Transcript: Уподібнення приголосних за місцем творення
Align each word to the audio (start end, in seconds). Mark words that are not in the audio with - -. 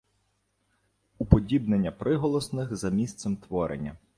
Уподібнення 1.17 1.91
приголосних 1.91 2.75
за 2.75 2.89
місцем 2.89 3.35
творення 3.37 3.97